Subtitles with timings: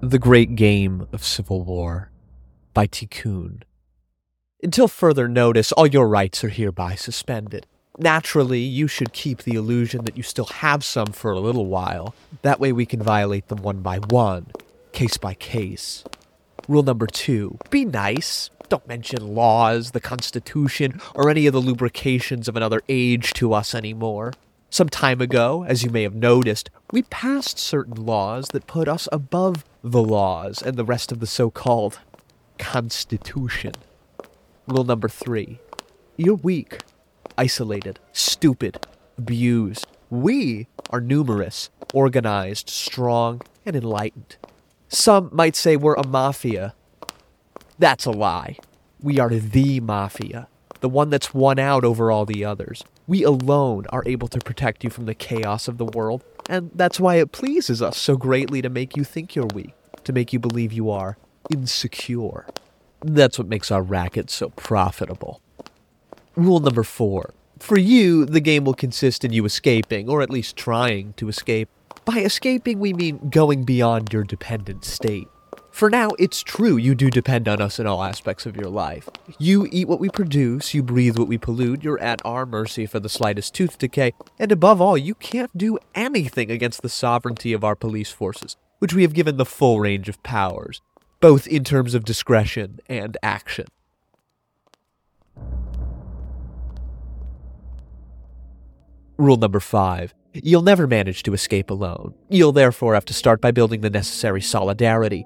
[0.00, 2.12] The Great Game of Civil War
[2.72, 3.62] by Tiqqun.
[4.62, 7.66] Until further notice, all your rights are hereby suspended.
[7.98, 12.14] Naturally, you should keep the illusion that you still have some for a little while.
[12.42, 14.52] That way we can violate them one by one,
[14.92, 16.04] case by case.
[16.68, 18.50] Rule number two be nice.
[18.68, 23.74] Don't mention laws, the Constitution, or any of the lubrications of another age to us
[23.74, 24.32] anymore.
[24.70, 29.08] Some time ago, as you may have noticed, we passed certain laws that put us
[29.10, 32.00] above the laws and the rest of the so called
[32.58, 33.72] Constitution.
[34.66, 35.60] Rule number three
[36.16, 36.80] you're weak,
[37.36, 39.86] isolated, stupid, abused.
[40.10, 44.36] We are numerous, organized, strong, and enlightened.
[44.88, 46.74] Some might say we're a mafia.
[47.78, 48.56] That's a lie.
[49.00, 50.48] We are the mafia,
[50.80, 52.84] the one that's won out over all the others.
[53.06, 56.98] We alone are able to protect you from the chaos of the world, and that's
[56.98, 59.74] why it pleases us so greatly to make you think you're weak,
[60.08, 61.18] to make you believe you are
[61.50, 62.46] insecure.
[63.04, 65.42] That's what makes our racket so profitable.
[66.34, 67.34] Rule number four.
[67.58, 71.68] For you, the game will consist in you escaping, or at least trying to escape.
[72.06, 75.28] By escaping, we mean going beyond your dependent state.
[75.70, 79.08] For now, it's true you do depend on us in all aspects of your life.
[79.38, 82.98] You eat what we produce, you breathe what we pollute, you're at our mercy for
[82.98, 87.62] the slightest tooth decay, and above all, you can't do anything against the sovereignty of
[87.62, 90.80] our police forces, which we have given the full range of powers
[91.20, 93.66] both in terms of discretion and action.
[99.16, 102.14] Rule number five you'll never manage to escape alone.
[102.28, 105.24] You'll therefore have to start by building the necessary solidarity.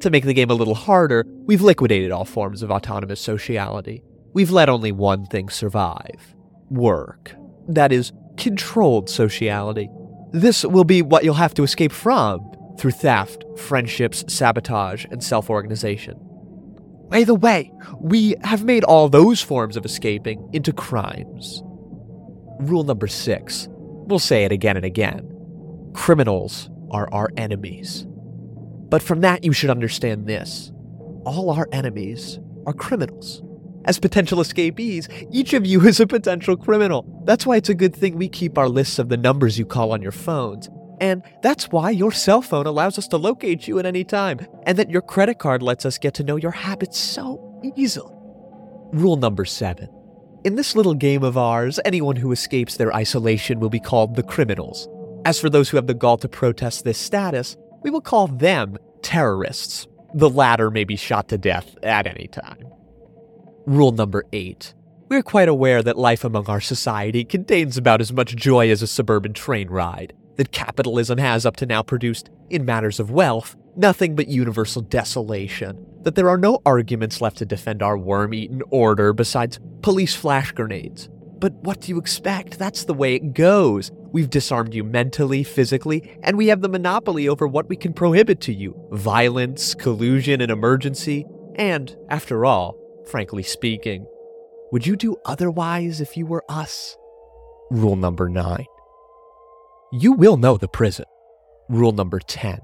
[0.00, 4.02] To make the game a little harder, we've liquidated all forms of autonomous sociality.
[4.34, 6.34] We've let only one thing survive
[6.68, 7.34] work.
[7.68, 9.88] That is, controlled sociality.
[10.34, 15.48] This will be what you'll have to escape from through theft, friendships, sabotage, and self
[15.48, 16.18] organization.
[17.08, 21.62] By the way, we have made all those forms of escaping into crimes.
[22.58, 25.30] Rule number six we'll say it again and again
[25.94, 28.04] criminals are our enemies.
[28.08, 30.72] But from that, you should understand this
[31.24, 33.43] all our enemies are criminals.
[33.86, 37.04] As potential escapees, each of you is a potential criminal.
[37.24, 39.92] That's why it's a good thing we keep our lists of the numbers you call
[39.92, 40.68] on your phones.
[41.00, 44.78] And that's why your cell phone allows us to locate you at any time, and
[44.78, 48.14] that your credit card lets us get to know your habits so easily.
[48.92, 49.88] Rule number seven.
[50.44, 54.22] In this little game of ours, anyone who escapes their isolation will be called the
[54.22, 54.88] criminals.
[55.24, 58.76] As for those who have the gall to protest this status, we will call them
[59.02, 59.86] terrorists.
[60.14, 62.73] The latter may be shot to death at any time.
[63.66, 64.74] Rule number eight.
[65.08, 68.86] We're quite aware that life among our society contains about as much joy as a
[68.86, 74.14] suburban train ride that capitalism has up to now produced in matters of wealth nothing
[74.14, 79.12] but universal desolation, that there are no arguments left to defend our worm eaten order
[79.12, 81.08] besides police flash grenades.
[81.38, 82.58] But what do you expect?
[82.58, 83.90] That's the way it goes.
[84.12, 88.40] We've disarmed you mentally, physically, and we have the monopoly over what we can prohibit
[88.42, 91.26] to you violence, collusion, and emergency.
[91.56, 92.76] And, after all,
[93.06, 94.06] frankly speaking,
[94.72, 96.96] would you do otherwise if you were us?
[97.70, 98.66] Rule number nine
[99.96, 101.04] you will know the prison.
[101.68, 102.60] Rule number 10.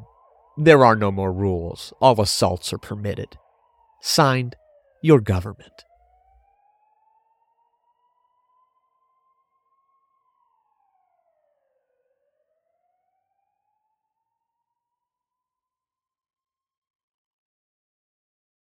[0.58, 1.92] There are no more rules.
[2.00, 3.38] All assaults are permitted.
[4.00, 4.56] Signed,
[5.00, 5.84] your government.